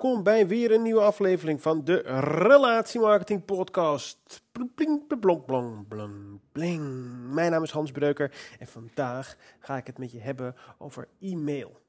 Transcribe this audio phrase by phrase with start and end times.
[0.00, 4.42] welkom bij weer een nieuwe aflevering van de Relatiemarketing Podcast.
[4.74, 6.82] Bling, blong, blong, bling.
[7.32, 11.80] Mijn naam is Hans Breuker en vandaag ga ik het met je hebben over e-mail.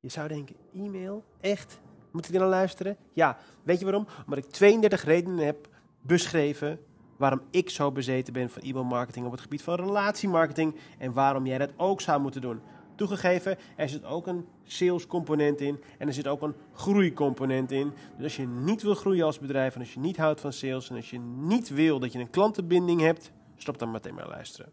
[0.00, 1.24] Je zou denken, e-mail?
[1.40, 1.80] Echt?
[2.10, 2.96] Moet ik er naar luisteren?
[3.12, 4.06] Ja, weet je waarom?
[4.24, 5.68] Omdat ik 32 redenen heb
[6.00, 6.80] beschreven
[7.16, 11.58] waarom ik zo bezeten ben van e-mailmarketing op het gebied van relatiemarketing en waarom jij
[11.58, 12.60] dat ook zou moeten doen.
[12.96, 17.92] Toegegeven, er zit ook een sales component in en er zit ook een groeicomponent in.
[18.16, 20.90] Dus als je niet wil groeien als bedrijf en als je niet houdt van sales
[20.90, 24.72] en als je niet wil dat je een klantenbinding hebt, stop dan meteen maar luisteren.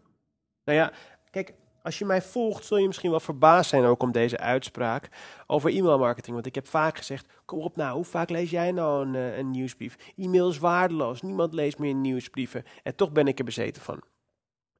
[0.64, 0.92] Nou ja,
[1.30, 1.54] kijk,
[1.84, 5.08] als je mij volgt, zul je misschien wel verbaasd zijn ook om deze uitspraak
[5.46, 6.34] over e-mailmarketing.
[6.34, 9.38] Want ik heb vaak gezegd, kom op nou, hoe vaak lees jij nou een, eh,
[9.38, 9.96] een nieuwsbrief?
[10.16, 12.64] E-mail is waardeloos, niemand leest meer nieuwsbrieven.
[12.82, 14.02] En toch ben ik er bezeten van.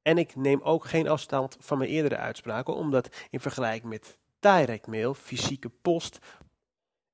[0.05, 4.87] En ik neem ook geen afstand van mijn eerdere uitspraken, omdat in vergelijking met direct
[4.87, 6.19] mail, fysieke post.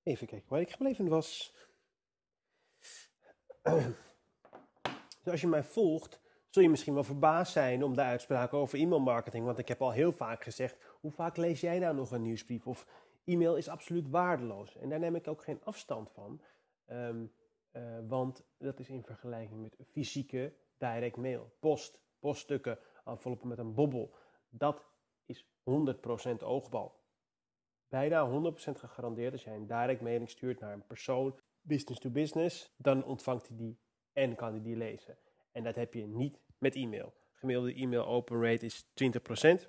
[0.04, 1.54] Even kijken waar ik gebleven was.
[5.24, 8.80] Dus als je mij volgt, zul je misschien wel verbaasd zijn om de uitspraken over
[8.80, 9.46] e-mailmarketing.
[9.46, 12.68] Want ik heb al heel vaak gezegd: hoe vaak lees jij nou nog een nieuwsbrief?
[12.68, 12.86] Of
[13.26, 14.78] e-mail is absoluut waardeloos.
[14.78, 16.42] En daar neem ik ook geen afstand van.
[16.88, 17.34] Um,
[18.08, 24.16] want dat is in vergelijking met fysieke direct mail, post poststukken, enveloppen met een bobbel.
[24.50, 24.86] Dat
[25.26, 27.00] is 100% oogbal.
[27.88, 32.74] Bijna 100% gegarandeerd als jij een direct mailing stuurt naar een persoon, business to business,
[32.78, 33.80] dan ontvangt hij die
[34.14, 35.18] en kan hij die lezen.
[35.52, 37.14] En dat heb je niet met e-mail.
[37.32, 39.68] Gemiddelde e-mail open rate is 20%.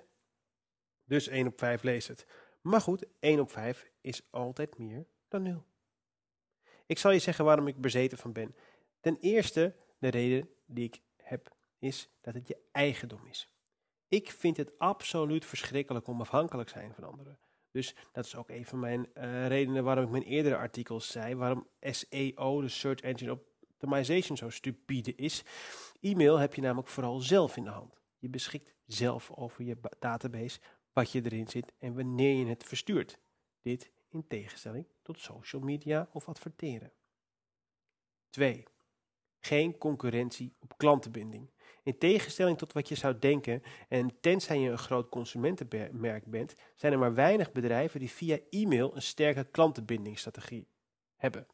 [1.03, 2.27] Dus 1 op 5 leest het.
[2.61, 5.65] Maar goed, 1 op 5 is altijd meer dan 0.
[6.85, 8.55] Ik zal je zeggen waarom ik bezeten van ben.
[8.99, 13.53] Ten eerste, de reden die ik heb is dat het je eigendom is.
[14.07, 17.39] Ik vind het absoluut verschrikkelijk om afhankelijk zijn van anderen.
[17.71, 21.35] Dus dat is ook een van mijn uh, redenen waarom ik mijn eerdere artikels zei,
[21.35, 25.43] waarom SEO, de Search Engine Optimization, zo stupide is.
[26.01, 28.01] E-mail heb je namelijk vooral zelf in de hand.
[28.17, 30.59] Je beschikt zelf over je database,
[30.93, 33.19] wat je erin zit en wanneer je het verstuurt.
[33.61, 36.91] Dit in tegenstelling tot social media of adverteren.
[38.29, 38.63] 2.
[39.39, 41.49] Geen concurrentie op klantenbinding.
[41.83, 46.93] In tegenstelling tot wat je zou denken, en tenzij je een groot consumentenmerk bent, zijn
[46.93, 50.67] er maar weinig bedrijven die via e-mail een sterke klantenbindingsstrategie
[51.15, 51.47] hebben.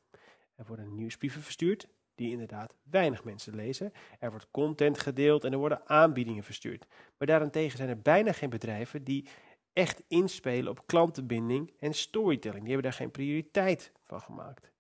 [0.56, 3.91] Er worden nieuwsbrieven verstuurd, die inderdaad weinig mensen lezen.
[4.19, 6.85] Er wordt content gedeeld en er worden aanbiedingen verstuurd.
[7.18, 9.28] Maar daarentegen zijn er bijna geen bedrijven die
[9.73, 12.63] echt inspelen op klantenbinding en storytelling.
[12.63, 14.72] Die hebben daar geen prioriteit van gemaakt.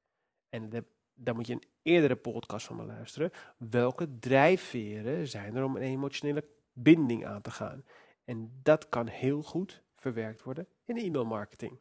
[0.49, 0.69] En
[1.19, 3.31] dan moet je een eerdere podcast van me luisteren.
[3.57, 7.85] Welke drijfveren zijn er om een emotionele binding aan te gaan?
[8.25, 11.79] En dat kan heel goed verwerkt worden in e-mailmarketing.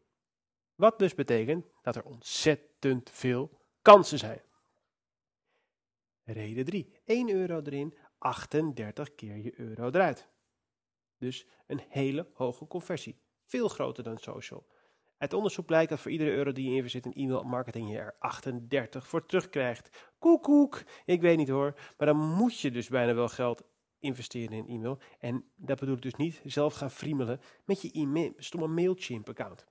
[0.74, 4.40] Wat dus betekent dat er ontzettend veel kansen zijn.
[6.24, 6.92] Reden 3.
[7.04, 10.28] 1 euro erin, 38 keer je euro eruit.
[11.18, 13.20] Dus een hele hoge conversie.
[13.44, 14.66] Veel groter dan social.
[15.18, 18.16] Uit onderzoek blijkt dat voor iedere euro die je investeert in e-mail marketing je er
[18.18, 20.12] 38 voor terugkrijgt.
[20.18, 23.62] Koekoek, ik weet niet hoor, maar dan moet je dus bijna wel geld
[23.98, 24.98] investeren in e-mail.
[25.18, 29.66] En dat bedoel ik dus niet zelf gaan friemelen met je e-mail, stomme Mailchimp account.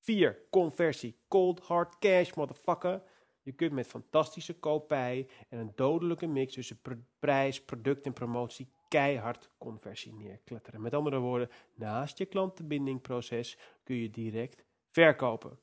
[0.00, 0.46] 4.
[0.50, 1.18] Conversie.
[1.28, 3.02] Cold hard cash, motherfucker.
[3.42, 6.80] Je kunt met fantastische koopij en een dodelijke mix tussen
[7.18, 10.80] prijs, product en promotie keihard conversie neerkletteren.
[10.80, 15.58] Met andere woorden, naast je klantenbindingproces kun je direct verkopen.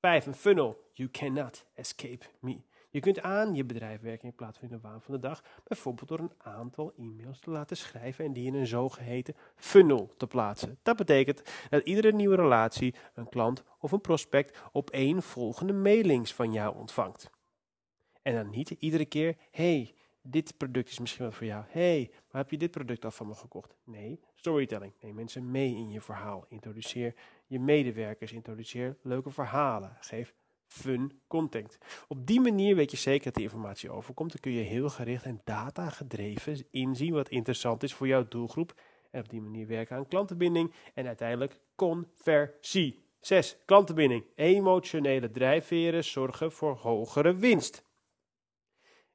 [0.00, 0.26] 5.
[0.26, 0.90] Een funnel.
[0.92, 2.60] You cannot escape me.
[2.90, 5.44] Je kunt aan je bedrijf werken in plaats van in de waan van de dag,
[5.64, 10.26] bijvoorbeeld door een aantal e-mails te laten schrijven en die in een zogeheten funnel te
[10.26, 10.78] plaatsen.
[10.82, 16.34] Dat betekent dat iedere nieuwe relatie, een klant of een prospect op één volgende mailings
[16.34, 17.30] van jou ontvangt.
[18.22, 21.64] En dan niet iedere keer, hey, dit product is misschien wel voor jou.
[21.68, 23.76] hey, waar heb je dit product al van me gekocht?
[23.84, 24.92] Nee, storytelling.
[25.00, 26.46] Neem mensen mee in je verhaal.
[26.48, 27.14] Introduceer
[27.46, 28.32] je medewerkers.
[28.32, 29.96] Introduceer leuke verhalen.
[30.00, 30.34] Geef
[30.66, 31.78] fun content.
[32.08, 34.30] Op die manier weet je zeker dat de informatie overkomt.
[34.32, 38.80] Dan kun je heel gericht en data gedreven inzien wat interessant is voor jouw doelgroep.
[39.10, 43.04] En op die manier werken aan klantenbinding en uiteindelijk conversie.
[43.20, 43.56] 6.
[43.64, 44.24] Klantenbinding.
[44.34, 47.84] Emotionele drijfveren zorgen voor hogere winst.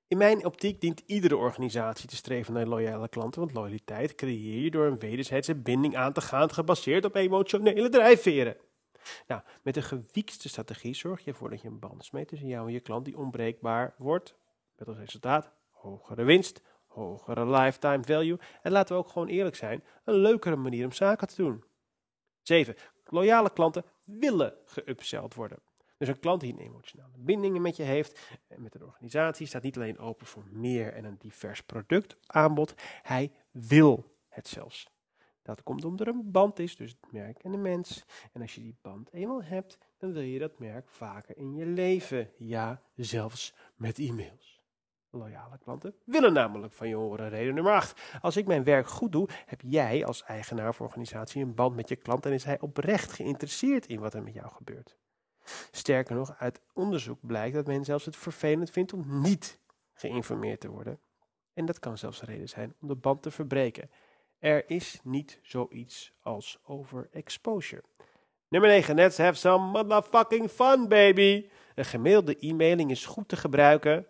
[0.08, 4.72] In mijn optiek dient iedere organisatie te streven naar loyale klanten, want loyaliteit creëer je
[4.72, 8.58] door een wederzijdse binding aan te gaan, gebaseerd op emotionele drijfveren.
[9.28, 12.68] Nou, met een gewiekste strategie zorg je ervoor dat je een band smeet tussen jou
[12.68, 14.36] en je klant die onbreekbaar wordt,
[14.78, 19.84] met als resultaat hogere winst, hogere lifetime value en laten we ook gewoon eerlijk zijn,
[20.04, 21.64] een leukere manier om zaken te doen.
[22.42, 22.76] 7.
[23.06, 25.60] Loyale klanten willen geupseld worden.
[25.98, 29.64] Dus een klant die een emotionele bindingen met je heeft en met een organisatie staat
[29.64, 34.96] niet alleen open voor meer en een divers productaanbod, hij wil het zelfs.
[35.42, 38.06] Dat komt omdat er een band is tussen het merk en de mens.
[38.34, 41.66] En als je die band eenmaal hebt, dan wil je dat merk vaker in je
[41.66, 42.32] leven.
[42.38, 44.62] Ja, zelfs met e-mails.
[45.10, 47.30] Loyale klanten willen namelijk van je horen.
[47.30, 48.18] Reden nummer 8.
[48.22, 51.90] Als ik mijn werk goed doe, heb jij als eigenaar of organisatie een band met
[51.90, 54.98] je klant en is hij oprecht geïnteresseerd in wat er met jou gebeurt.
[55.72, 59.60] Sterker nog, uit onderzoek blijkt dat men zelfs het vervelend vindt om niet
[59.94, 61.00] geïnformeerd te worden.
[61.54, 63.90] En dat kan zelfs een reden zijn om de band te verbreken.
[64.40, 67.84] Er is niet zoiets als overexposure.
[68.48, 68.96] Nummer 9.
[68.96, 71.50] Let's have some motherfucking fun, baby.
[71.76, 74.08] Een gemiddelde e-mailing is goed te gebruiken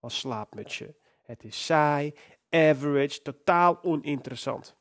[0.00, 0.94] als slaapmutsje.
[1.22, 2.14] Het is saai,
[2.50, 4.76] average, totaal oninteressant.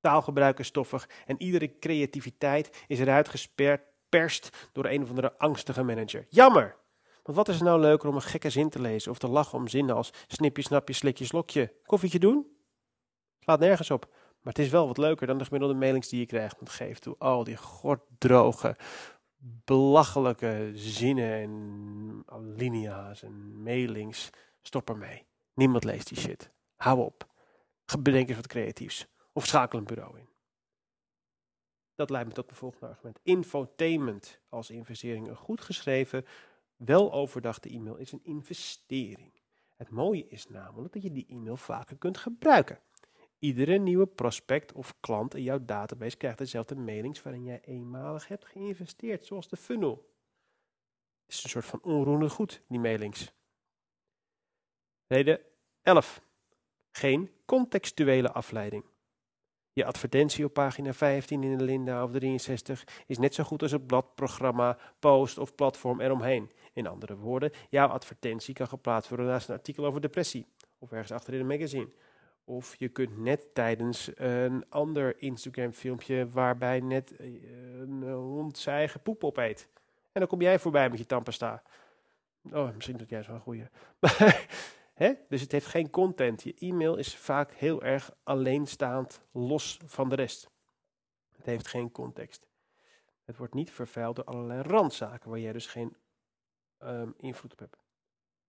[0.00, 3.28] Taalgebruik is stoffig en iedere creativiteit is eruit
[4.12, 6.26] gesperst door een of andere angstige manager.
[6.28, 6.76] Jammer!
[7.22, 9.58] Want wat is er nou leuker om een gekke zin te lezen of te lachen
[9.58, 11.74] om zinnen als snipje, snapje, slikje, slokje?
[11.86, 12.46] Koffietje doen?
[13.38, 14.06] Slaat nergens op.
[14.10, 16.56] Maar het is wel wat leuker dan de gemiddelde mailings die je krijgt.
[16.56, 18.76] Want geef toe, al die gorddroge,
[19.64, 24.30] belachelijke zinnen en alinea's en mailings.
[24.62, 25.26] Stop ermee.
[25.54, 26.50] Niemand leest die shit.
[26.76, 27.26] Hou op.
[27.98, 29.06] Bedenk eens wat creatiefs.
[29.32, 30.31] Of schakel een bureau in.
[32.02, 33.18] Dat leidt me tot mijn volgende argument.
[33.22, 35.28] Infotainment als investering.
[35.28, 36.24] Een goed geschreven,
[36.76, 39.32] wel overdachte e-mail is een investering.
[39.76, 42.80] Het mooie is namelijk dat je die e-mail vaker kunt gebruiken.
[43.38, 48.46] Iedere nieuwe prospect of klant in jouw database krijgt dezelfde mailings waarin jij eenmalig hebt
[48.46, 50.10] geïnvesteerd, zoals de funnel.
[51.24, 53.32] Het is een soort van onroerend goed, die mailings.
[55.06, 55.40] Reden
[55.82, 56.22] 11.
[56.90, 58.84] Geen contextuele afleiding.
[59.74, 63.70] Je advertentie op pagina 15 in de Linda of 63 is net zo goed als
[63.70, 66.50] het bladprogramma, post of platform eromheen.
[66.72, 70.46] In andere woorden, jouw advertentie kan geplaatst worden naast een artikel over depressie
[70.78, 71.88] of ergens achter in een magazine.
[72.44, 77.26] Of je kunt net tijdens een ander Instagram filmpje waarbij net eh,
[77.80, 79.68] een hond zijn eigen poep opeet.
[80.12, 81.62] En dan kom jij voorbij met je tandpasta.
[82.50, 83.66] Oh, misschien dat jij zo'n goeie.
[85.28, 86.42] Dus het heeft geen content.
[86.42, 90.50] Je e-mail is vaak heel erg alleenstaand, los van de rest.
[91.36, 92.46] Het heeft geen context.
[93.24, 95.96] Het wordt niet vervuild door allerlei randzaken waar jij dus geen
[96.78, 97.76] um, invloed op hebt.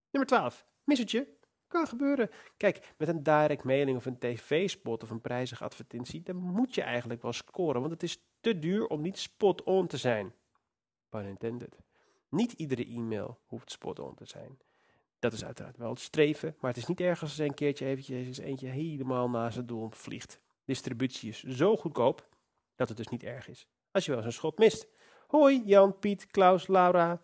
[0.09, 0.65] Nummer 12.
[0.83, 1.27] Missertje.
[1.67, 2.29] Kan gebeuren.
[2.57, 6.81] Kijk, met een direct mailing of een tv-spot of een prijzige advertentie, dan moet je
[6.81, 10.33] eigenlijk wel scoren, want het is te duur om niet spot-on te zijn.
[11.09, 11.77] Pun intended.
[12.29, 14.59] Niet iedere e-mail hoeft spot-on te zijn.
[15.23, 17.85] Dat is uiteraard wel het streven, maar het is niet erg als er een keertje
[17.85, 20.39] eventjes eentje helemaal naast het doel vliegt.
[20.65, 22.27] Distributie is zo goedkoop
[22.75, 23.67] dat het dus niet erg is.
[23.91, 24.87] Als je wel eens een schot mist.
[25.27, 27.21] Hoi, Jan, Piet, Klaus, Laura,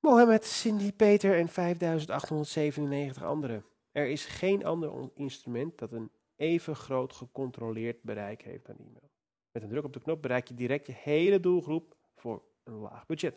[0.00, 3.64] Mohammed, Cindy, Peter en 5897 anderen.
[3.92, 9.10] Er is geen ander instrument dat een even groot gecontroleerd bereik heeft dan e-mail.
[9.52, 13.06] Met een druk op de knop bereik je direct je hele doelgroep voor een laag
[13.06, 13.34] budget.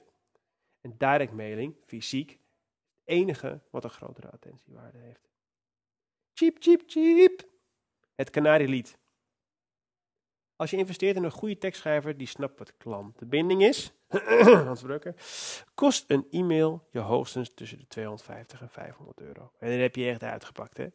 [0.81, 2.41] En direct mailing, fysiek,
[3.05, 5.29] enige wat een grotere attentiewaarde heeft.
[6.33, 7.43] Cheap, cheap, cheap.
[8.15, 8.97] Het kanarielied.
[10.55, 13.93] Als je investeert in een goede tekstschrijver die snapt wat klantenbinding is,
[14.65, 15.15] Hans Brucker,
[15.73, 19.51] kost een e-mail je hoogstens tussen de 250 en 500 euro.
[19.59, 20.87] En dan heb je echt uitgepakt, hè?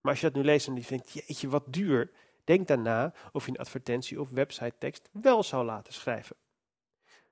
[0.00, 2.12] Maar als je dat nu leest en je denkt, jeetje, wat duur.
[2.44, 6.36] Denk daarna of je een advertentie of website tekst wel zou laten schrijven.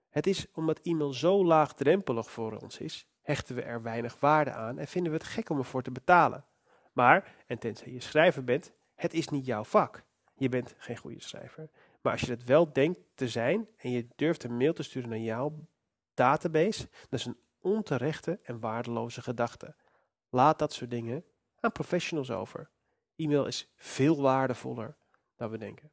[0.09, 4.79] Het is omdat e-mail zo laagdrempelig voor ons is, hechten we er weinig waarde aan
[4.79, 6.45] en vinden we het gek om ervoor te betalen.
[6.93, 10.03] Maar, en tenzij je schrijver bent, het is niet jouw vak.
[10.35, 11.71] Je bent geen goede schrijver.
[12.01, 15.09] Maar als je dat wel denkt te zijn en je durft een mail te sturen
[15.09, 15.67] naar jouw
[16.15, 19.75] database, dat is een onterechte en waardeloze gedachte.
[20.29, 21.25] Laat dat soort dingen
[21.61, 22.71] aan professionals over.
[23.17, 24.97] E-mail is veel waardevoller
[25.37, 25.91] dan we denken.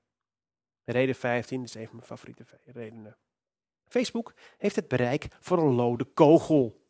[0.83, 3.17] Reden 15 is een van mijn favoriete redenen.
[3.87, 6.87] Facebook heeft het bereik voor een lode kogel.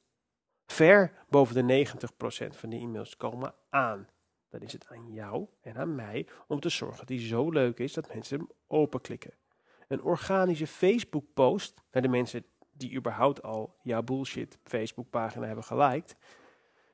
[0.71, 4.07] Ver boven de 90% van de e-mails komen aan
[4.49, 7.79] dan is het aan jou en aan mij om te zorgen dat die zo leuk
[7.79, 9.33] is dat mensen hem openklikken.
[9.87, 16.15] Een organische Facebook-post naar de mensen die überhaupt al jouw bullshit Facebook-pagina hebben geliked,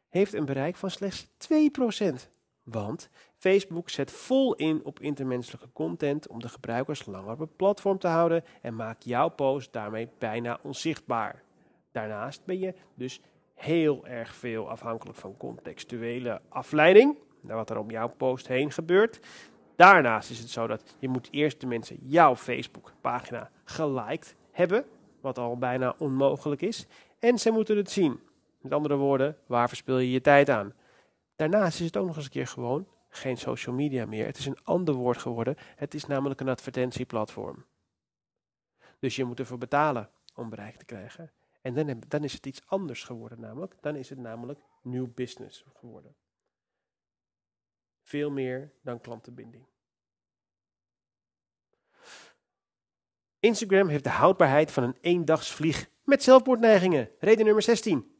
[0.09, 2.29] heeft een bereik van slechts 2%.
[2.63, 7.97] Want Facebook zet vol in op intermenselijke content om de gebruikers langer op het platform
[7.97, 11.43] te houden en maakt jouw post daarmee bijna onzichtbaar.
[11.91, 13.21] Daarnaast ben je dus
[13.55, 19.19] heel erg veel afhankelijk van contextuele afleiding naar wat er om jouw post heen gebeurt.
[19.75, 24.85] Daarnaast is het zo dat je moet eerst de mensen jouw Facebook pagina geliked hebben.
[25.21, 26.85] wat al bijna onmogelijk is.
[27.19, 28.19] En zij moeten het zien.
[28.61, 30.73] Met andere woorden, waar verspil je je tijd aan?
[31.35, 34.25] Daarnaast is het ook nog eens een keer gewoon geen social media meer.
[34.25, 35.55] Het is een ander woord geworden.
[35.75, 37.65] Het is namelijk een advertentieplatform.
[38.99, 41.31] Dus je moet ervoor betalen om bereik te krijgen.
[41.65, 43.75] En dan, dan is het iets anders geworden namelijk.
[43.81, 46.15] Dan is het namelijk new business geworden.
[48.03, 49.67] Veel meer dan klantenbinding.
[53.39, 57.09] Instagram heeft de houdbaarheid van een eendagsvlieg met zelfmoordneigingen.
[57.19, 58.14] Reden nummer 16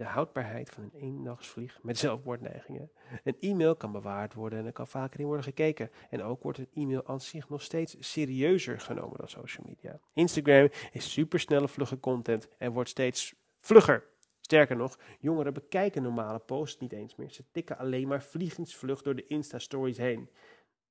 [0.00, 2.90] de houdbaarheid van een eendagsvlieg met zelfmoordneigingen.
[3.24, 5.90] Een e-mail kan bewaard worden en er kan vaker in worden gekeken.
[6.10, 10.00] En ook wordt een e-mail aan zich nog steeds serieuzer genomen dan social media.
[10.12, 14.04] Instagram is supersnelle vlugge content en wordt steeds vlugger.
[14.40, 17.30] Sterker nog, jongeren bekijken normale posts niet eens meer.
[17.30, 20.30] Ze tikken alleen maar vliegensvlug door de Insta-stories heen.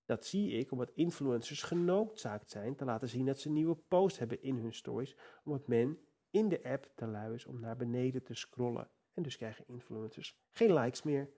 [0.05, 4.43] Dat zie ik omdat influencers genoodzaakt zijn te laten zien dat ze nieuwe post hebben
[4.43, 5.99] in hun stories, omdat men
[6.31, 8.89] in de app te lui is om naar beneden te scrollen.
[9.19, 11.29] En dus krijgen influencers geen likes meer.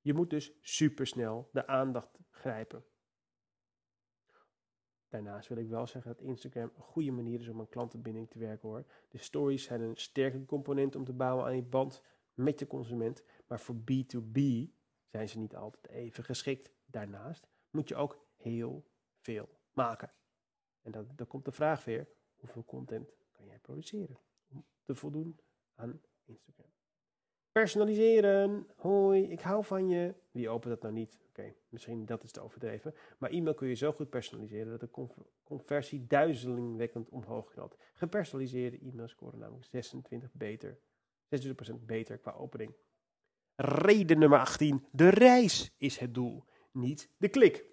[0.00, 2.84] Je moet dus supersnel de aandacht grijpen.
[5.08, 8.38] Daarnaast wil ik wel zeggen dat Instagram een goede manier is om aan klantenbinding te
[8.38, 8.84] werken hoor.
[9.08, 12.02] De stories zijn een sterke component om te bouwen aan je band
[12.34, 13.22] met je consument.
[13.46, 14.40] Maar voor B2B
[15.04, 16.70] zijn ze niet altijd even geschikt.
[16.86, 18.86] Daarnaast moet je ook heel
[19.20, 20.12] veel maken.
[20.82, 25.40] En dat, dan komt de vraag weer, hoeveel content kan jij produceren om te voldoen
[25.74, 26.72] aan Instagram?
[27.52, 28.66] Personaliseren.
[28.76, 30.14] Hoi, ik hou van je.
[30.30, 31.20] Wie opent dat nou niet?
[31.28, 32.94] Oké, misschien dat is te overdreven.
[33.18, 35.08] Maar e-mail kun je zo goed personaliseren dat de
[35.44, 37.76] conversie duizelingwekkend omhoog knalt.
[37.92, 40.78] Gepersonaliseerde e-mails scoren namelijk 26 beter.
[41.28, 42.74] 26% beter qua opening.
[43.56, 44.84] Reden nummer 18.
[44.90, 47.64] De reis is het doel, niet de klik.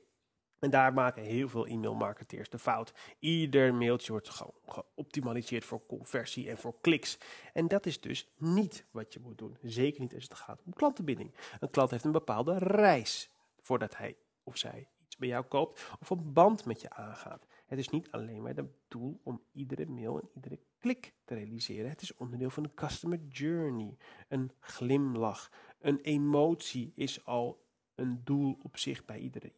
[0.61, 2.93] En daar maken heel veel e-mailmarketeers de fout.
[3.19, 7.17] Ieder mailtje wordt gewoon geoptimaliseerd voor conversie en voor kliks.
[7.53, 9.57] En dat is dus niet wat je moet doen.
[9.61, 11.33] Zeker niet als het gaat om klantenbinding.
[11.59, 13.29] Een klant heeft een bepaalde reis
[13.61, 17.45] voordat hij of zij iets bij jou koopt of een band met je aangaat.
[17.65, 21.89] Het is niet alleen maar het doel om iedere mail en iedere klik te realiseren.
[21.89, 23.97] Het is onderdeel van de customer journey.
[24.27, 27.65] Een glimlach, een emotie is al
[27.95, 29.51] een doel op zich bij iedere.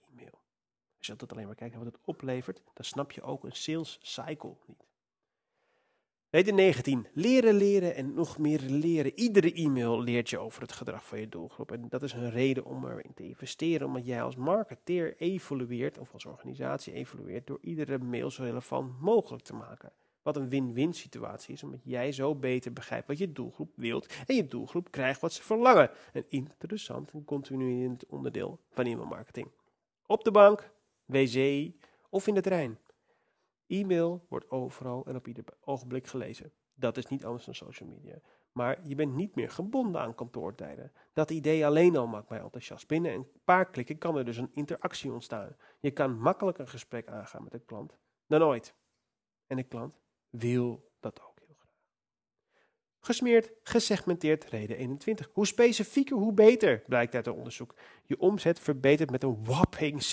[1.04, 3.56] Als je altijd alleen maar kijkt naar wat het oplevert, dan snap je ook een
[3.56, 4.88] sales cycle niet.
[6.30, 7.08] Reden 19.
[7.14, 9.20] Leren, leren en nog meer leren.
[9.20, 11.72] Iedere e-mail leert je over het gedrag van je doelgroep.
[11.72, 16.14] En dat is een reden om erin te investeren, omdat jij als marketeer evolueert, of
[16.14, 19.92] als organisatie evolueert, door iedere mail zo relevant mogelijk te maken.
[20.22, 24.36] Wat een win-win situatie is, omdat jij zo beter begrijpt wat je doelgroep wilt en
[24.36, 25.92] je doelgroep krijgt wat ze verlangen.
[26.14, 29.48] Een interessant en continuerend onderdeel van e-mail marketing.
[30.06, 30.72] Op de bank,
[31.06, 31.72] wc
[32.10, 32.80] of in de trein.
[33.68, 36.52] E-mail wordt overal en op ieder ogenblik gelezen.
[36.74, 38.22] Dat is niet anders dan social media.
[38.52, 40.92] Maar je bent niet meer gebonden aan kantoortijden.
[41.14, 42.88] Dat idee alleen al maakt mij enthousiast.
[42.88, 45.56] Binnen een paar klikken kan er dus een interactie ontstaan.
[45.80, 48.76] Je kan makkelijk een gesprek aangaan met een klant dan ooit.
[49.48, 51.33] En de klant wil dat ook.
[53.06, 55.30] Gesmeerd, gesegmenteerd, reden 21.
[55.34, 57.76] Hoe specifieker, hoe beter, blijkt uit het onderzoek.
[58.04, 60.04] Je omzet verbetert met een whopping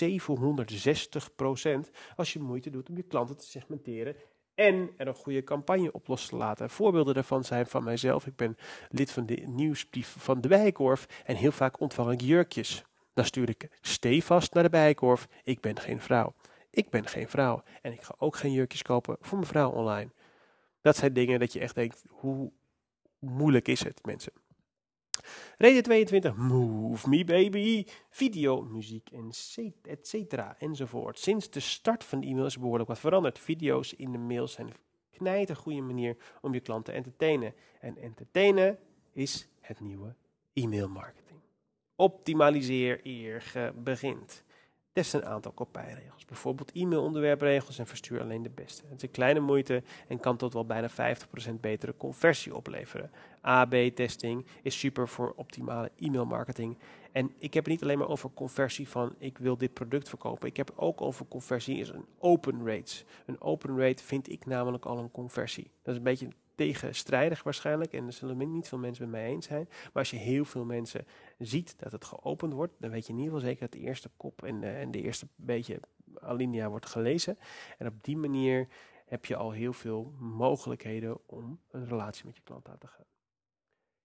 [1.87, 4.15] 760% als je moeite doet om je klanten te segmenteren
[4.55, 6.69] en er een goede campagne op los te laten.
[6.69, 8.25] Voorbeelden daarvan zijn van mijzelf.
[8.25, 8.57] Ik ben
[8.89, 12.83] lid van de nieuwsbrief van de Bijenkorf en heel vaak ontvang ik jurkjes.
[13.13, 15.27] Dan stuur ik stevast naar de Bijenkorf.
[15.43, 16.33] Ik ben geen vrouw.
[16.69, 20.11] Ik ben geen vrouw en ik ga ook geen jurkjes kopen voor mijn vrouw online.
[20.81, 22.51] Dat zijn dingen dat je echt denkt, hoe
[23.21, 24.33] moeilijk is het, mensen.
[25.57, 29.09] Reden 22, Move Me Baby, video, muziek,
[29.81, 31.19] et cetera, enzovoort.
[31.19, 33.39] Sinds de start van de e-mail is behoorlijk wat veranderd.
[33.39, 34.71] Video's in de mails zijn
[35.49, 37.53] een goede manier om je klant te entertainen.
[37.79, 38.77] En entertainen
[39.11, 40.15] is het nieuwe
[40.53, 41.39] e-mail marketing.
[41.95, 44.43] Optimaliseer eer je begint.
[44.93, 46.25] Test een aantal kopijregels.
[46.25, 48.83] Bijvoorbeeld e-mailonderwerpregels en verstuur alleen de beste.
[48.89, 50.93] Het is een kleine moeite en kan tot wel bijna 50%
[51.59, 53.11] betere conversie opleveren.
[53.41, 56.77] AB-testing is super voor optimale e-mailmarketing.
[57.11, 60.47] En ik heb het niet alleen maar over conversie van ik wil dit product verkopen.
[60.47, 63.03] Ik heb het ook over conversie is een open rate.
[63.25, 65.71] Een open rate vind ik namelijk al een conversie.
[65.81, 66.27] Dat is een beetje
[66.61, 67.93] tegenstrijdig waarschijnlijk.
[67.93, 69.67] En er zullen niet veel mensen met mij eens zijn.
[69.69, 71.05] Maar als je heel veel mensen
[71.37, 74.09] ziet dat het geopend wordt, dan weet je in ieder geval zeker dat de eerste
[74.17, 75.79] kop en, en de eerste beetje
[76.19, 77.37] alinea wordt gelezen.
[77.77, 78.67] En op die manier
[79.05, 83.05] heb je al heel veel mogelijkheden om een relatie met je klant aan te gaan.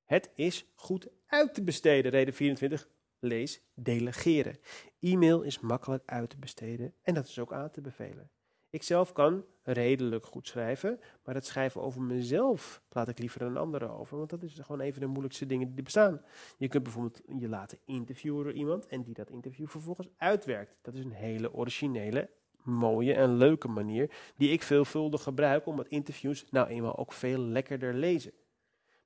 [0.04, 2.10] Het is goed uit te besteden.
[2.10, 2.88] Reden 24.
[3.18, 4.58] Lees delegeren.
[5.00, 8.30] E-mail is makkelijk uit te besteden en dat is ook aan te bevelen.
[8.70, 13.56] Ik zelf kan redelijk goed schrijven, maar het schrijven over mezelf laat ik liever een
[13.56, 16.22] andere over, want dat is gewoon even de moeilijkste dingen die bestaan.
[16.56, 20.78] Je kunt bijvoorbeeld je laten interviewen door iemand en die dat interview vervolgens uitwerkt.
[20.82, 22.30] Dat is een hele originele,
[22.62, 27.94] mooie en leuke manier die ik veelvuldig gebruik omdat interviews nou eenmaal ook veel lekkerder
[27.94, 28.32] lezen.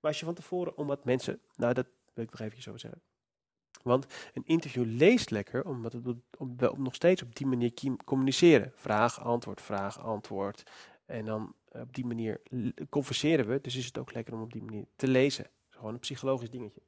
[0.01, 3.01] Maar als je van tevoren, omdat mensen, nou dat wil ik nog even zo zeggen.
[3.83, 6.07] Want een interview leest lekker, omdat het
[6.39, 7.73] op, nog steeds op die manier
[8.05, 8.73] communiceren.
[8.75, 10.71] Vraag, antwoord, vraag, antwoord.
[11.07, 12.43] En dan op die manier
[12.89, 13.61] converseren we.
[13.61, 15.51] Dus is het ook lekker om op die manier te lezen.
[15.69, 16.83] Gewoon een psychologisch dingetje.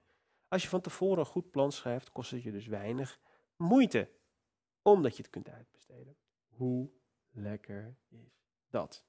[0.49, 3.21] Als je van tevoren een goed plan schrijft, kost het je dus weinig
[3.57, 4.11] moeite.
[4.83, 6.17] Omdat je het kunt uitbesteden.
[6.49, 6.91] Hoe
[7.31, 9.05] lekker is dat?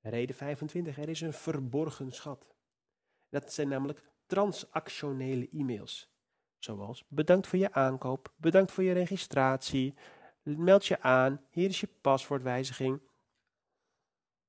[0.00, 0.98] Reden 25.
[0.98, 2.46] Er is een verborgen schat.
[3.28, 6.10] Dat zijn namelijk transactionele e-mails.
[6.58, 9.94] Zoals bedankt voor je aankoop, bedankt voor je registratie,
[10.42, 13.00] meld je aan, hier is je paswoordwijziging.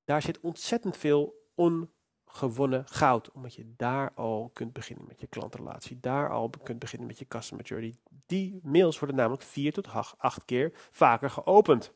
[0.03, 5.99] Daar zit ontzettend veel ongewonnen goud, omdat je daar al kunt beginnen met je klantrelatie,
[5.99, 7.95] daar al kunt beginnen met je customer journey.
[8.25, 11.91] Die mails worden namelijk vier tot acht keer vaker geopend.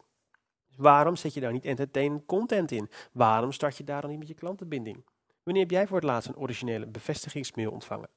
[0.67, 2.89] Dus waarom zet je daar niet entertainment content in?
[3.11, 5.03] Waarom start je daar dan niet met je klantenbinding?
[5.43, 8.09] Wanneer heb jij voor het laatst een originele bevestigingsmail ontvangen?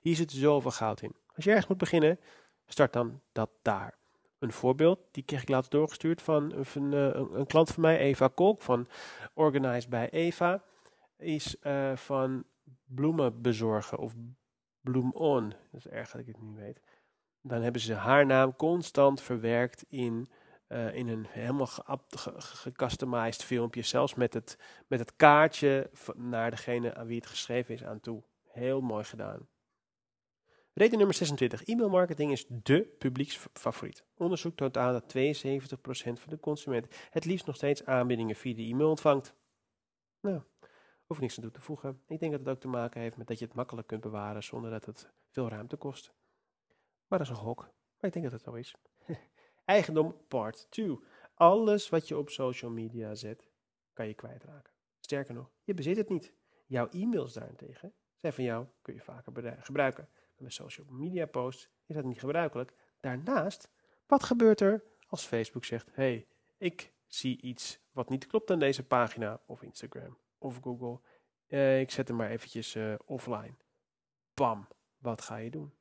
[0.00, 1.14] Hier zit zoveel goud in.
[1.34, 2.20] Als je ergens moet beginnen,
[2.66, 3.94] start dan dat daar.
[4.38, 6.92] Een voorbeeld, die kreeg ik laatst doorgestuurd van een,
[7.38, 8.88] een klant van mij, Eva Kolk van
[9.34, 10.62] Organized bij Eva,
[11.16, 12.44] is uh, van
[12.84, 14.14] bloemen bezorgen of
[14.80, 15.48] bloem on.
[15.48, 16.80] Dat is erg dat ik het niet weet.
[17.40, 20.28] Dan hebben ze haar naam constant verwerkt in
[20.68, 21.68] uh, in een helemaal
[22.36, 27.84] gecustomized filmpje, zelfs met het, met het kaartje naar degene aan wie het geschreven is
[27.84, 28.22] aan toe.
[28.42, 29.48] Heel mooi gedaan.
[30.74, 31.64] Reden nummer 26.
[31.64, 34.04] E-mailmarketing is dé publieksfavoriet.
[34.16, 35.16] Onderzoek toont aan dat 72%
[35.94, 39.34] van de consumenten het liefst nog steeds aanbiedingen via de e-mail ontvangt.
[40.20, 40.42] Nou,
[41.06, 42.02] hoef niks aan toe te voegen.
[42.06, 44.42] Ik denk dat het ook te maken heeft met dat je het makkelijk kunt bewaren
[44.42, 46.12] zonder dat het veel ruimte kost.
[47.06, 47.60] Maar dat is een gok.
[47.60, 48.74] Maar ik denk dat het zo is.
[49.64, 50.98] Eigendom part 2.
[51.34, 53.50] Alles wat je op social media zet,
[53.92, 54.72] kan je kwijtraken.
[55.00, 56.32] Sterker nog, je bezit het niet.
[56.66, 60.08] Jouw e-mails daarentegen zijn van jou, kun je vaker gebruiken.
[60.36, 62.74] Met social media posts is dat niet gebruikelijk.
[63.00, 63.70] Daarnaast,
[64.06, 68.86] wat gebeurt er als Facebook zegt: hey, ik zie iets wat niet klopt aan deze
[68.86, 71.00] pagina, of Instagram, of Google.
[71.46, 73.54] Uh, ik zet hem maar eventjes uh, offline.
[74.34, 75.74] Bam, wat ga je doen?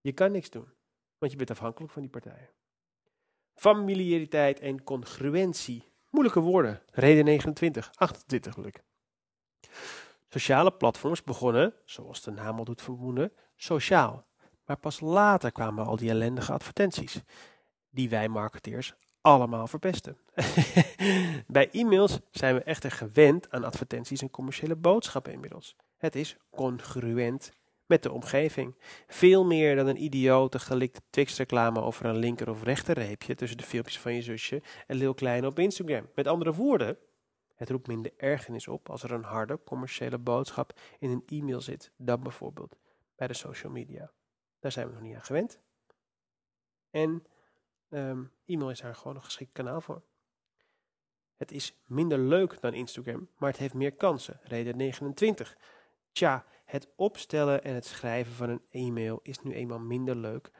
[0.00, 0.72] Je kan niks doen,
[1.18, 2.50] want je bent afhankelijk van die partijen.
[3.56, 5.92] Familiariteit en congruentie.
[6.10, 6.82] Moeilijke woorden.
[6.90, 8.82] Reden 29, 28 geluk.
[10.28, 14.26] Sociale platforms begonnen, zoals de naam al doet vermoeden, sociaal.
[14.64, 17.22] Maar pas later kwamen al die ellendige advertenties,
[17.90, 20.16] die wij marketeers allemaal verpesten.
[21.46, 25.76] Bij e-mails zijn we echter gewend aan advertenties en commerciële boodschappen inmiddels.
[25.96, 27.52] Het is congruent
[27.86, 28.74] met de omgeving.
[29.06, 34.00] Veel meer dan een idiote gelikte Twix-reclame over een linker of rechterreepje tussen de filmpjes
[34.00, 36.08] van je zusje en Lil Kleine op Instagram.
[36.14, 36.98] Met andere woorden,
[37.54, 41.90] het roept minder ergernis op als er een harde commerciële boodschap in een e-mail zit
[41.96, 42.76] dan bijvoorbeeld
[43.16, 44.12] bij de social media.
[44.60, 45.60] Daar zijn we nog niet aan gewend.
[46.90, 47.26] En
[47.88, 50.02] um, e-mail is daar gewoon een geschikt kanaal voor.
[51.36, 54.40] Het is minder leuk dan Instagram, maar het heeft meer kansen.
[54.42, 55.56] Reden 29.
[56.12, 60.50] Tja, het opstellen en het schrijven van een e-mail is nu eenmaal minder leuk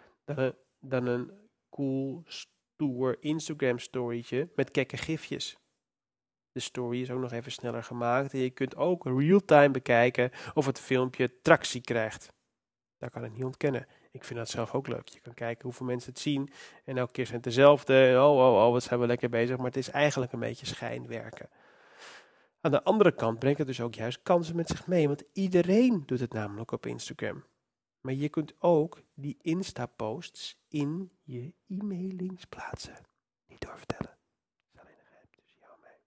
[0.81, 1.31] dan een,
[1.71, 5.57] cool, stoer Instagram storytje met kekke gifjes.
[6.53, 10.66] De story is ook nog even sneller gemaakt en je kunt ook real-time bekijken of
[10.66, 12.29] het filmpje tractie krijgt.
[12.99, 13.87] Daar kan ik niet ontkennen.
[14.11, 15.09] Ik vind dat zelf ook leuk.
[15.09, 16.53] Je kan kijken hoeveel mensen het zien
[16.85, 18.14] en elke keer zijn het dezelfde.
[18.19, 19.57] Oh, oh, oh, wat zijn we lekker bezig.
[19.57, 21.49] Maar het is eigenlijk een beetje schijnwerken.
[22.66, 26.02] Aan de andere kant brengt het dus ook juist kansen met zich mee, want iedereen
[26.07, 27.44] doet het namelijk op Instagram.
[28.00, 32.96] Maar je kunt ook die Insta-posts in je e-mailings plaatsen.
[33.46, 34.18] Niet doorvertellen.
[34.72, 36.00] Dat is alleen een geheim tussen jou en.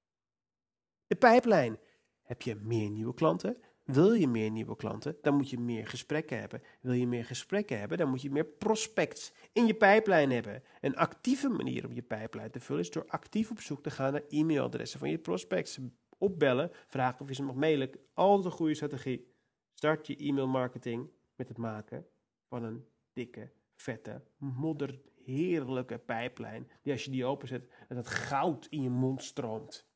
[1.08, 1.80] De pijplijn.
[2.22, 3.58] Heb je meer nieuwe klanten?
[3.84, 5.17] Wil je meer nieuwe klanten?
[5.22, 6.62] Dan moet je meer gesprekken hebben.
[6.82, 7.98] Wil je meer gesprekken hebben?
[7.98, 10.63] Dan moet je meer prospects in je pijplijn hebben.
[10.82, 14.12] Een actieve manier om je pijplijn te vullen is door actief op zoek te gaan
[14.13, 15.80] naar e-mailadressen van je prospects
[16.20, 17.92] opbellen, vragen of je ze mag mailen.
[18.14, 19.34] Altijd een goede strategie.
[19.74, 22.08] Start je e-mail marketing met het maken
[22.48, 26.72] van een dikke, vette, modderheerlijke pijplijn.
[26.82, 29.88] Die als je die openzet, dat het goud in je mond stroomt.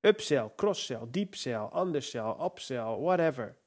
[0.00, 3.58] Upsell, crosssell, deepsell, undersell, upsell, whatever.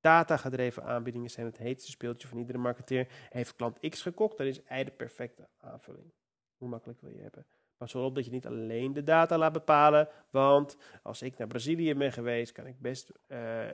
[0.00, 3.06] Data-gedreven aanbiedingen zijn het heetste speeltje van iedere marketeer.
[3.28, 6.12] Heeft klant X gekocht, dan is hij de perfecte aanvulling.
[6.56, 7.46] Hoe makkelijk wil je hebben?
[7.80, 10.08] Pas wel op dat je niet alleen de data laat bepalen.
[10.30, 13.72] Want als ik naar Brazilië ben geweest, kan ik best uh, uh,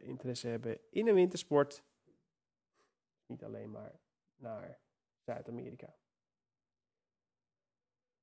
[0.00, 1.84] interesse hebben in een wintersport.
[3.26, 4.00] Niet alleen maar
[4.36, 4.78] naar
[5.24, 5.96] Zuid-Amerika.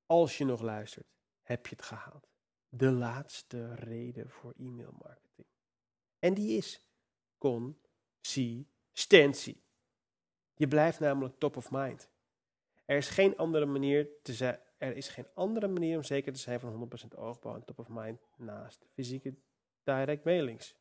[0.06, 1.08] Als je nog luistert,
[1.42, 2.30] heb je het gehaald.
[2.70, 5.48] De laatste reden voor e-mail marketing.
[6.20, 6.86] En die is
[7.38, 9.64] consistentie.
[10.54, 12.10] Je blijft namelijk top of mind.
[12.86, 14.60] Er is geen andere manier te zijn.
[14.82, 17.88] Er is geen andere manier om zeker te zijn van 100% oogbouw en top of
[17.90, 19.36] mind naast fysieke
[19.84, 20.76] direct mailings.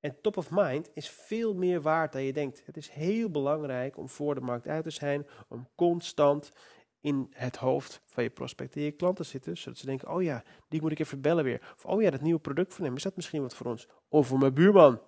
[0.00, 2.62] En top of mind is veel meer waard dan je denkt.
[2.66, 6.52] Het is heel belangrijk om voor de markt uit te zijn, om constant
[7.00, 10.44] in het hoofd van je prospect en je klanten zitten, zodat ze denken, oh ja,
[10.68, 11.72] die moet ik even bellen weer.
[11.74, 13.88] Of oh ja, dat nieuwe product van hem, is dat misschien wat voor ons?
[14.08, 15.02] Of voor mijn buurman.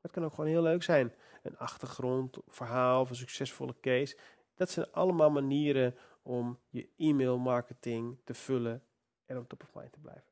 [0.00, 1.14] Dat kan ook gewoon heel leuk zijn.
[1.42, 4.16] Een achtergrond, verhaal of een succesvolle case.
[4.54, 5.94] Dat zijn allemaal manieren
[6.28, 8.82] om je e-mail marketing te vullen
[9.26, 10.22] en op top of mind te blijven.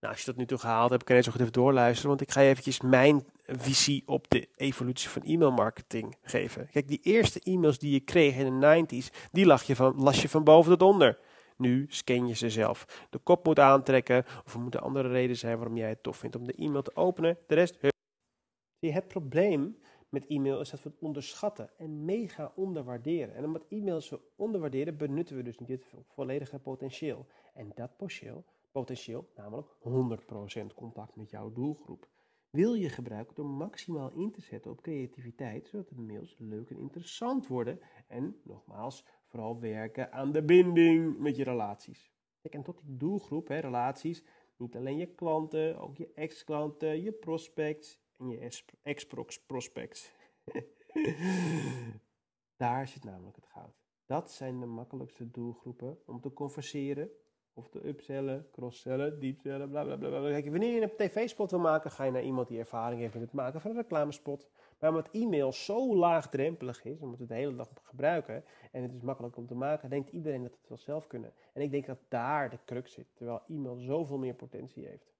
[0.00, 2.20] Nou, als je dat nu toe gehaald hebt, kan je zo goed even doorluisteren, want
[2.20, 6.68] ik ga je eventjes mijn visie op de evolutie van e-mail marketing geven.
[6.70, 10.22] Kijk, die eerste e-mails die je kreeg in de 90s, die lag je van, las
[10.22, 11.18] je van boven tot onder.
[11.56, 13.06] Nu scan je ze zelf.
[13.10, 16.36] De kop moet aantrekken, of er moeten andere redenen zijn waarom jij het tof vindt
[16.36, 17.38] om de e-mail te openen.
[17.46, 17.78] De rest.
[18.78, 23.34] Het probleem met e-mail is dat we het onderschatten en mega onderwaarderen.
[23.34, 27.26] En omdat e-mails we onderwaarderen, benutten we dus niet het volledige potentieel.
[27.54, 29.68] En dat potentieel, potentieel namelijk
[30.70, 32.08] 100% contact met jouw doelgroep,
[32.50, 36.78] wil je gebruiken door maximaal in te zetten op creativiteit, zodat de mails leuk en
[36.78, 37.80] interessant worden.
[38.06, 42.12] En nogmaals, vooral werken aan de binding met je relaties.
[42.40, 44.24] Kijk, en tot die doelgroep, hè, relaties,
[44.56, 50.12] niet alleen je klanten, ook je ex-klanten, je prospects en je ex-prospects.
[52.56, 53.76] Daar zit namelijk het goud.
[54.06, 57.10] Dat zijn de makkelijkste doelgroepen om te converseren
[57.52, 60.20] of te upsellen, crosssellen, deepsellen, bla bla bla.
[60.20, 63.22] Kijk, wanneer je een tv-spot wil maken, ga je naar iemand die ervaring heeft met
[63.22, 64.48] het maken van een reclamespot.
[64.78, 68.92] Maar omdat e-mail zo laagdrempelig is, omdat we het de hele dag gebruiken en het
[68.92, 71.32] is makkelijk om te maken, denkt iedereen dat het wel zelf kunnen.
[71.52, 75.14] En ik denk dat daar de crux zit, terwijl e-mail zoveel meer potentie heeft.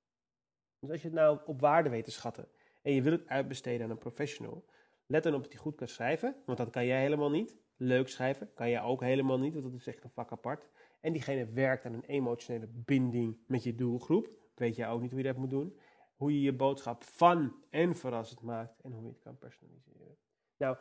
[0.81, 2.49] Dus als je het nou op waarde weet te schatten
[2.89, 4.65] en je wil het uitbesteden aan een professional,
[5.07, 7.57] let dan op dat hij goed kan schrijven, want dat kan jij helemaal niet.
[7.77, 10.69] Leuk schrijven kan jij ook helemaal niet, want dat is echt een vak apart.
[11.01, 14.29] En diegene werkt aan een emotionele binding met je doelgroep.
[14.55, 15.79] Weet jij ook niet hoe je dat moet doen.
[16.17, 20.17] Hoe je je boodschap fun en verrassend maakt en hoe je het kan personaliseren.
[20.57, 20.77] Nou,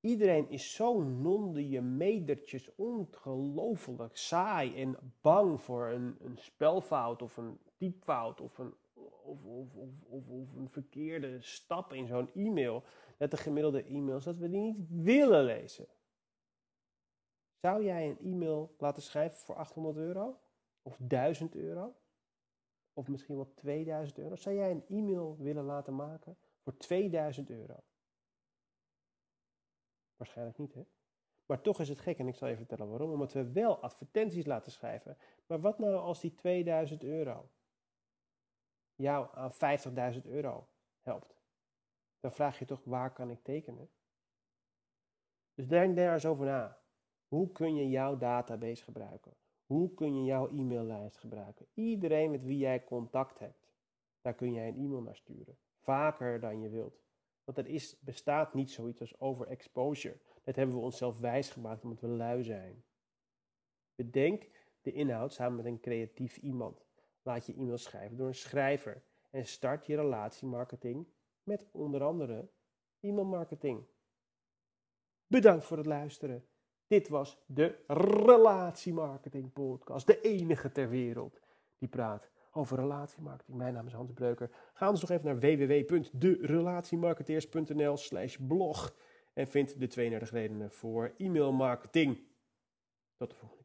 [0.00, 7.36] iedereen is zo nonde je medertjes ongelooflijk saai en bang voor een, een spelfout of
[7.36, 8.74] een typfout of een,
[9.40, 12.84] of, of, of, een verkeerde stap in zo'n e-mail.
[13.18, 15.86] Dat de gemiddelde e-mails, dat we die niet willen lezen.
[17.60, 20.40] Zou jij een e-mail laten schrijven voor 800 euro?
[20.82, 21.94] Of 1000 euro?
[22.92, 24.36] Of misschien wel 2000 euro?
[24.36, 27.76] Zou jij een e-mail willen laten maken voor 2000 euro?
[30.16, 30.82] Waarschijnlijk niet, hè?
[31.46, 33.12] Maar toch is het gek en ik zal je vertellen waarom.
[33.12, 35.16] Omdat we wel advertenties laten schrijven.
[35.46, 37.50] Maar wat nou als die 2000 euro
[39.02, 39.52] jou aan
[40.14, 40.68] 50.000 euro
[41.00, 41.36] helpt?
[42.20, 43.90] Dan vraag je toch waar kan ik tekenen?
[45.54, 46.78] Dus denk daar eens over na.
[47.28, 49.32] Hoe kun je jouw database gebruiken?
[49.66, 51.66] Hoe kun je jouw e-maillijst gebruiken?
[51.74, 53.72] Iedereen met wie jij contact hebt,
[54.20, 55.58] daar kun jij een e-mail naar sturen.
[55.80, 57.02] Vaker dan je wilt.
[57.44, 60.20] Want er is, bestaat niet zoiets als overexposure.
[60.42, 62.84] Dat hebben we onszelf wijsgemaakt omdat we lui zijn.
[63.94, 64.48] Bedenk
[64.82, 66.84] de inhoud samen met een creatief iemand.
[67.22, 69.02] Laat je e-mail schrijven door een schrijver.
[69.30, 71.06] En start je relatiemarketing
[71.42, 72.48] met onder andere
[73.00, 73.86] e-mailmarketing.
[75.26, 76.46] Bedankt voor het luisteren.
[76.86, 80.06] Dit was de Relatiemarketing Podcast.
[80.06, 81.40] De enige ter wereld
[81.78, 83.56] die praat over relatiemarketing.
[83.56, 84.50] Mijn naam is Hans Breuker.
[84.72, 88.96] Ga ons nog even naar www.derelatiemarketeers.nl slash blog.
[89.32, 92.18] En vind de 32 redenen voor e-mailmarketing.
[93.16, 93.61] Tot de volgende.